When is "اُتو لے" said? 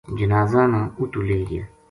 0.99-1.39